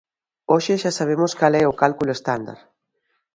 [0.51, 2.59] Hoxe xa sabemos cal é o cálculo estándar.